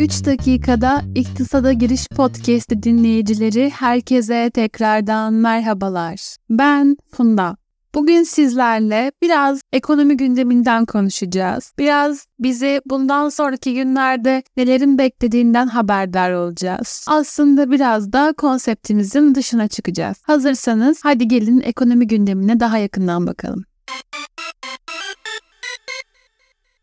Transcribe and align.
3 0.00 0.24
dakikada 0.26 1.02
İktisada 1.14 1.72
Giriş 1.72 2.06
Podcast'i 2.16 2.82
dinleyicileri 2.82 3.70
herkese 3.70 4.50
tekrardan 4.54 5.34
merhabalar. 5.34 6.36
Ben 6.50 6.96
Funda. 7.12 7.56
Bugün 7.94 8.22
sizlerle 8.22 9.12
biraz 9.22 9.60
ekonomi 9.72 10.16
gündeminden 10.16 10.84
konuşacağız. 10.84 11.72
Biraz 11.78 12.26
bizi 12.38 12.80
bundan 12.86 13.28
sonraki 13.28 13.74
günlerde 13.74 14.42
nelerin 14.56 14.98
beklediğinden 14.98 15.66
haberdar 15.66 16.32
olacağız. 16.32 17.06
Aslında 17.08 17.70
biraz 17.70 18.12
da 18.12 18.34
konseptimizin 18.36 19.34
dışına 19.34 19.68
çıkacağız. 19.68 20.16
Hazırsanız 20.22 21.00
hadi 21.02 21.28
gelin 21.28 21.60
ekonomi 21.60 22.06
gündemine 22.06 22.60
daha 22.60 22.78
yakından 22.78 23.26
bakalım. 23.26 23.64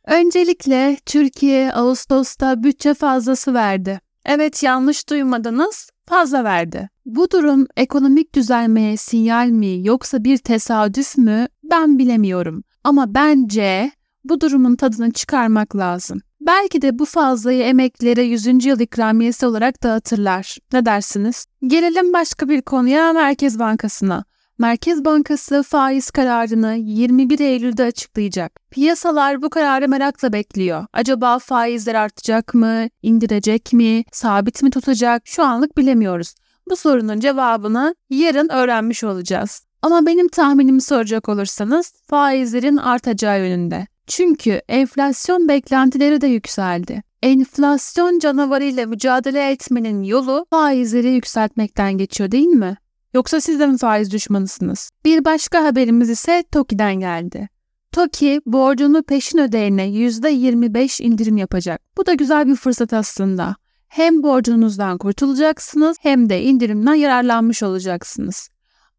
Öncelikle 0.07 0.97
Türkiye 1.05 1.73
Ağustos'ta 1.73 2.63
bütçe 2.63 2.93
fazlası 2.93 3.53
verdi. 3.53 4.01
Evet 4.25 4.63
yanlış 4.63 5.09
duymadınız, 5.09 5.89
fazla 6.05 6.43
verdi. 6.43 6.89
Bu 7.05 7.31
durum 7.31 7.67
ekonomik 7.77 8.35
düzelmeye 8.35 8.97
sinyal 8.97 9.47
mi 9.47 9.87
yoksa 9.87 10.23
bir 10.23 10.37
tesadüf 10.37 11.17
mü 11.17 11.47
ben 11.63 11.97
bilemiyorum. 11.97 12.63
Ama 12.83 13.13
bence 13.13 13.91
bu 14.23 14.41
durumun 14.41 14.75
tadını 14.75 15.11
çıkarmak 15.11 15.75
lazım. 15.75 16.21
Belki 16.41 16.81
de 16.81 16.99
bu 16.99 17.05
fazlayı 17.05 17.63
emeklilere 17.63 18.23
100. 18.23 18.65
yıl 18.65 18.79
ikramiyesi 18.79 19.45
olarak 19.45 19.83
dağıtırlar. 19.83 20.57
Ne 20.73 20.85
dersiniz? 20.85 21.45
Gelelim 21.67 22.13
başka 22.13 22.49
bir 22.49 22.61
konuya 22.61 23.13
Merkez 23.13 23.59
Bankası'na. 23.59 24.25
Merkez 24.59 25.05
Bankası 25.05 25.63
faiz 25.63 26.11
kararını 26.11 26.75
21 26.75 27.39
Eylül'de 27.39 27.83
açıklayacak. 27.83 28.59
Piyasalar 28.71 29.41
bu 29.41 29.49
kararı 29.49 29.89
merakla 29.89 30.33
bekliyor. 30.33 30.85
Acaba 30.93 31.39
faizler 31.39 31.95
artacak 31.95 32.53
mı, 32.53 32.87
indirecek 33.01 33.73
mi, 33.73 34.03
sabit 34.11 34.63
mi 34.63 34.69
tutacak? 34.69 35.21
Şu 35.25 35.43
anlık 35.43 35.77
bilemiyoruz. 35.77 36.35
Bu 36.69 36.75
sorunun 36.75 37.19
cevabını 37.19 37.95
yarın 38.09 38.49
öğrenmiş 38.49 39.03
olacağız. 39.03 39.65
Ama 39.81 40.05
benim 40.05 40.27
tahminimi 40.27 40.81
soracak 40.81 41.29
olursanız 41.29 41.93
faizlerin 42.07 42.77
artacağı 42.77 43.39
yönünde. 43.39 43.87
Çünkü 44.07 44.61
enflasyon 44.67 45.47
beklentileri 45.47 46.21
de 46.21 46.27
yükseldi. 46.27 47.03
Enflasyon 47.23 48.19
canavarıyla 48.19 48.85
mücadele 48.85 49.51
etmenin 49.51 50.03
yolu 50.03 50.45
faizleri 50.49 51.09
yükseltmekten 51.09 51.97
geçiyor 51.97 52.31
değil 52.31 52.47
mi? 52.47 52.77
Yoksa 53.17 53.41
siz 53.41 53.59
de 53.59 53.67
mi 53.67 53.77
faiz 53.77 54.11
düşmanısınız? 54.11 54.89
Bir 55.05 55.25
başka 55.25 55.63
haberimiz 55.63 56.09
ise 56.09 56.43
TOKİ'den 56.51 56.95
geldi. 56.99 57.49
TOKİ 57.91 58.41
borcunu 58.45 59.03
peşin 59.03 59.37
ödeyene 59.37 59.89
%25 59.89 61.03
indirim 61.03 61.37
yapacak. 61.37 61.81
Bu 61.97 62.05
da 62.05 62.13
güzel 62.13 62.47
bir 62.47 62.55
fırsat 62.55 62.93
aslında. 62.93 63.55
Hem 63.87 64.23
borcunuzdan 64.23 64.97
kurtulacaksınız 64.97 65.97
hem 66.01 66.29
de 66.29 66.43
indirimden 66.43 66.93
yararlanmış 66.93 67.63
olacaksınız. 67.63 68.49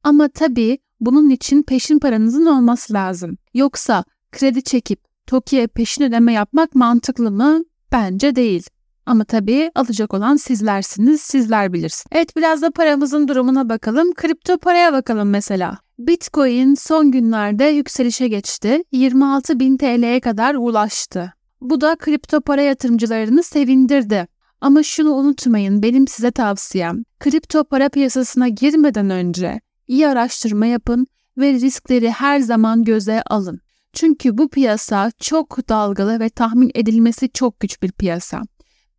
Ama 0.02 0.28
tabii 0.28 0.78
bunun 1.00 1.30
için 1.30 1.62
peşin 1.62 1.98
paranızın 1.98 2.46
olması 2.46 2.94
lazım. 2.94 3.36
Yoksa 3.54 4.04
kredi 4.32 4.62
çekip 4.62 5.00
TOKİ'ye 5.26 5.66
peşin 5.66 6.04
ödeme 6.04 6.32
yapmak 6.32 6.74
mantıklı 6.74 7.30
mı? 7.30 7.64
Bence 7.92 8.36
değil. 8.36 8.66
Ama 9.08 9.24
tabii 9.24 9.70
alacak 9.74 10.14
olan 10.14 10.36
sizlersiniz, 10.36 11.20
sizler 11.20 11.72
bilirsiniz. 11.72 12.04
Evet 12.12 12.36
biraz 12.36 12.62
da 12.62 12.70
paramızın 12.70 13.28
durumuna 13.28 13.68
bakalım. 13.68 14.14
Kripto 14.14 14.58
paraya 14.58 14.92
bakalım 14.92 15.30
mesela. 15.30 15.78
Bitcoin 15.98 16.74
son 16.74 17.10
günlerde 17.10 17.64
yükselişe 17.64 18.28
geçti. 18.28 18.84
26 18.92 19.60
bin 19.60 19.76
TL'ye 19.76 20.20
kadar 20.20 20.54
ulaştı. 20.54 21.32
Bu 21.60 21.80
da 21.80 21.96
kripto 21.96 22.40
para 22.40 22.62
yatırımcılarını 22.62 23.42
sevindirdi. 23.42 24.26
Ama 24.60 24.82
şunu 24.82 25.12
unutmayın 25.12 25.82
benim 25.82 26.08
size 26.08 26.30
tavsiyem. 26.30 27.02
Kripto 27.20 27.64
para 27.64 27.88
piyasasına 27.88 28.48
girmeden 28.48 29.10
önce 29.10 29.60
iyi 29.86 30.08
araştırma 30.08 30.66
yapın 30.66 31.06
ve 31.38 31.52
riskleri 31.52 32.10
her 32.10 32.40
zaman 32.40 32.84
göze 32.84 33.22
alın. 33.22 33.60
Çünkü 33.92 34.38
bu 34.38 34.48
piyasa 34.48 35.10
çok 35.18 35.68
dalgalı 35.68 36.20
ve 36.20 36.28
tahmin 36.28 36.70
edilmesi 36.74 37.28
çok 37.28 37.60
güç 37.60 37.82
bir 37.82 37.92
piyasa 37.92 38.42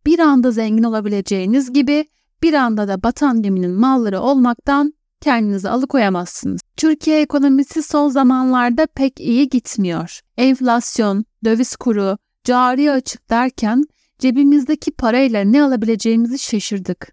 bir 0.06 0.18
anda 0.18 0.50
zengin 0.50 0.82
olabileceğiniz 0.82 1.72
gibi 1.72 2.04
bir 2.42 2.54
anda 2.54 2.88
da 2.88 3.02
batan 3.02 3.42
geminin 3.42 3.70
malları 3.70 4.20
olmaktan 4.20 4.94
kendinizi 5.20 5.68
alıkoyamazsınız. 5.68 6.60
Türkiye 6.76 7.20
ekonomisi 7.20 7.82
son 7.82 8.08
zamanlarda 8.08 8.86
pek 8.86 9.20
iyi 9.20 9.48
gitmiyor. 9.48 10.20
Enflasyon, 10.36 11.24
döviz 11.44 11.76
kuru, 11.76 12.18
cari 12.44 12.90
açık 12.90 13.30
derken 13.30 13.84
cebimizdeki 14.18 14.90
parayla 14.90 15.44
ne 15.44 15.62
alabileceğimizi 15.62 16.38
şaşırdık. 16.38 17.12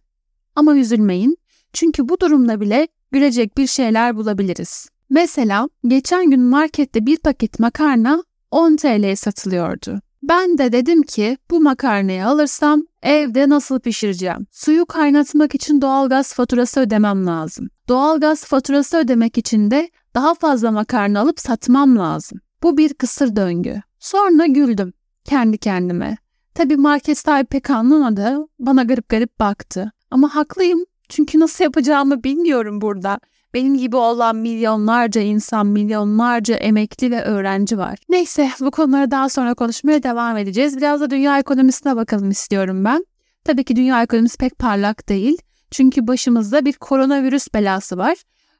Ama 0.56 0.78
üzülmeyin 0.78 1.38
çünkü 1.74 2.10
bu 2.10 2.20
durumda 2.20 2.62
bile 2.62 2.88
gülecek 3.12 3.58
bir 3.58 3.68
şeyler 3.68 4.16
bulabiliriz. 4.18 4.90
Mesela 5.10 5.70
geçen 5.88 6.32
gün 6.32 6.42
markette 6.42 7.06
bir 7.06 7.18
paket 7.18 7.60
makarna 7.60 8.24
10 8.52 8.76
TL'ye 8.76 9.16
satılıyordu. 9.16 10.02
Ben 10.28 10.58
de 10.58 10.72
dedim 10.72 11.04
ki 11.04 11.38
bu 11.52 11.62
makarnayı 11.62 12.28
alırsam 12.28 12.84
evde 13.04 13.50
nasıl 13.50 13.80
pişireceğim? 13.80 14.48
Suyu 14.52 14.86
kaynatmak 14.86 15.56
için 15.56 15.82
doğalgaz 15.82 16.34
faturası 16.34 16.80
ödemem 16.80 17.26
lazım. 17.26 17.70
Doğalgaz 17.88 18.46
faturası 18.46 18.98
ödemek 18.98 19.38
için 19.38 19.72
de 19.72 19.90
daha 20.16 20.34
fazla 20.34 20.72
makarna 20.72 21.20
alıp 21.20 21.40
satmam 21.40 21.98
lazım. 21.98 22.40
Bu 22.64 22.78
bir 22.78 22.94
kısır 22.94 23.36
döngü. 23.36 23.82
Sonra 24.00 24.46
güldüm 24.46 24.94
kendi 25.26 25.58
kendime. 25.58 26.18
Tabii 26.56 26.78
market 26.78 27.18
sahibi 27.18 27.48
pek 27.48 27.70
anlamadı. 27.70 28.38
Bana 28.60 28.84
garip 28.84 29.10
garip 29.10 29.40
baktı. 29.40 29.92
Ama 30.12 30.36
haklıyım. 30.36 30.86
Çünkü 31.10 31.40
nasıl 31.40 31.64
yapacağımı 31.64 32.24
bilmiyorum 32.24 32.82
burada. 32.82 33.20
Benim 33.58 33.78
gibi 33.78 33.96
olan 33.96 34.36
milyonlarca 34.36 35.22
insan, 35.22 35.68
milyonlarca 35.68 36.56
emekli 36.56 37.12
ve 37.12 37.24
öğrenci 37.24 37.78
var. 37.78 37.98
Neyse 38.10 38.50
bu 38.60 38.72
konuları 38.72 39.12
daha 39.12 39.30
sonra 39.30 39.54
konuşmaya 39.54 40.04
devam 40.04 40.38
edeceğiz. 40.38 40.78
Biraz 40.78 41.02
da 41.02 41.10
dünya 41.10 41.40
ekonomisine 41.40 41.96
bakalım 41.96 42.30
istiyorum 42.30 42.86
ben. 42.86 43.06
Tabii 43.44 43.64
ki 43.64 43.76
dünya 43.76 44.04
ekonomisi 44.04 44.38
pek 44.38 44.60
parlak 44.60 45.10
değil. 45.10 45.38
Çünkü 45.72 46.08
başımızda 46.08 46.66
bir 46.66 46.74
koronavirüs 46.74 47.48
belası 47.54 47.98
var. 47.98 48.18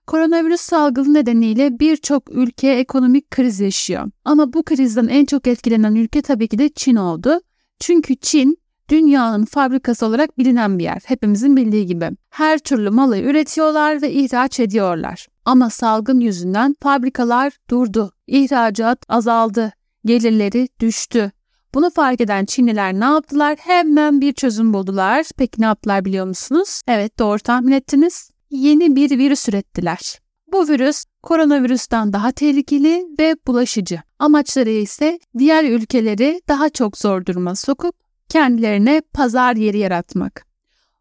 Koronavirüs 0.08 0.62
salgını 0.62 1.14
nedeniyle 1.14 1.80
birçok 1.80 2.32
ülke 2.32 2.72
ekonomik 2.72 3.32
kriz 3.32 3.60
yaşıyor. 3.60 4.12
Ama 4.26 4.54
bu 4.54 4.64
krizden 4.64 5.08
en 5.08 5.26
çok 5.26 5.48
etkilenen 5.48 5.96
ülke 5.96 6.22
tabii 6.22 6.48
ki 6.48 6.58
de 6.58 6.70
Çin 6.70 6.96
oldu. 6.96 7.40
Çünkü 7.80 8.16
Çin 8.16 8.58
dünyanın 8.90 9.46
fabrikası 9.46 10.06
olarak 10.06 10.38
bilinen 10.38 10.80
bir 10.80 10.84
yer. 10.84 11.02
Hepimizin 11.06 11.58
bildiği 11.58 11.86
gibi. 11.86 12.10
Her 12.30 12.60
türlü 12.60 12.90
malı 12.90 13.20
üretiyorlar 13.20 14.02
ve 14.02 14.12
ihraç 14.12 14.60
ediyorlar. 14.60 15.28
Ama 15.46 15.70
salgın 15.70 16.20
yüzünden 16.20 16.76
fabrikalar 16.82 17.54
durdu. 17.70 18.12
İhracat 18.28 19.06
azaldı. 19.10 19.74
Gelirleri 20.06 20.68
düştü. 20.80 21.32
Bunu 21.74 21.90
fark 21.90 22.22
eden 22.22 22.46
Çinliler 22.46 22.94
ne 22.94 23.06
yaptılar? 23.06 23.58
Hemen 23.60 24.22
bir 24.22 24.34
çözüm 24.34 24.74
buldular. 24.74 25.26
Peki 25.38 25.62
ne 25.62 25.66
yaptılar 25.66 26.06
biliyor 26.06 26.26
musunuz? 26.26 26.82
Evet 26.88 27.20
doğru 27.20 27.40
tahmin 27.40 27.72
ettiniz. 27.72 28.32
Yeni 28.50 28.96
bir 28.96 29.18
virüs 29.18 29.50
ürettiler. 29.50 30.20
Bu 30.52 30.68
virüs 30.68 31.06
koronavirüsten 31.24 32.14
daha 32.14 32.32
tehlikeli 32.32 33.06
ve 33.20 33.36
bulaşıcı. 33.48 34.00
Amaçları 34.20 34.70
ise 34.70 35.20
diğer 35.38 35.64
ülkeleri 35.64 36.42
daha 36.48 36.70
çok 36.70 36.98
zor 36.98 37.26
duruma 37.26 37.56
sokup 37.56 38.07
kendilerine 38.30 39.02
pazar 39.14 39.56
yeri 39.56 39.78
yaratmak. 39.78 40.46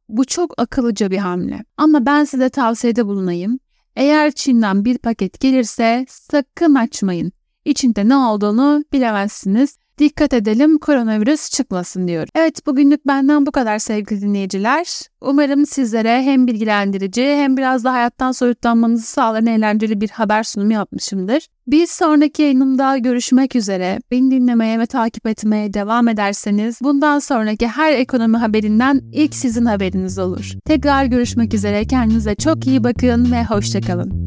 Bu 0.08 0.24
çok 0.24 0.60
akıllıca 0.60 1.10
bir 1.10 1.18
hamle. 1.18 1.64
Ama 1.76 2.06
ben 2.06 2.24
size 2.24 2.48
tavsiyede 2.48 3.06
bulunayım. 3.06 3.58
Eğer 3.96 4.30
Çin'den 4.30 4.84
bir 4.84 4.98
paket 4.98 5.40
gelirse 5.40 6.06
sakın 6.08 6.74
açmayın. 6.74 7.32
İçinde 7.64 8.08
ne 8.08 8.16
olduğunu 8.16 8.84
bilemezsiniz. 8.92 9.78
Dikkat 9.98 10.34
edelim 10.34 10.78
koronavirüs 10.78 11.50
çıkmasın 11.50 12.08
diyor. 12.08 12.28
Evet 12.34 12.66
bugünlük 12.66 13.06
benden 13.06 13.46
bu 13.46 13.52
kadar 13.52 13.78
sevgili 13.78 14.20
dinleyiciler. 14.20 14.86
Umarım 15.20 15.66
sizlere 15.66 16.22
hem 16.22 16.46
bilgilendirici 16.46 17.22
hem 17.22 17.56
biraz 17.56 17.84
da 17.84 17.92
hayattan 17.92 18.32
soyutlanmanızı 18.32 19.06
sağlayan 19.06 19.46
eğlenceli 19.46 20.00
bir 20.00 20.10
haber 20.10 20.42
sunumu 20.42 20.72
yapmışımdır. 20.72 21.46
Bir 21.66 21.86
sonraki 21.86 22.42
yayınımda 22.42 22.98
görüşmek 22.98 23.56
üzere. 23.56 23.98
Beni 24.10 24.30
dinlemeye 24.30 24.78
ve 24.78 24.86
takip 24.86 25.26
etmeye 25.26 25.74
devam 25.74 26.08
ederseniz 26.08 26.78
bundan 26.82 27.18
sonraki 27.18 27.68
her 27.68 27.92
ekonomi 27.92 28.36
haberinden 28.36 29.00
ilk 29.12 29.34
sizin 29.34 29.64
haberiniz 29.64 30.18
olur. 30.18 30.52
Tekrar 30.64 31.04
görüşmek 31.04 31.54
üzere. 31.54 31.84
Kendinize 31.84 32.34
çok 32.34 32.66
iyi 32.66 32.84
bakın 32.84 33.32
ve 33.32 33.44
hoşçakalın. 33.44 34.25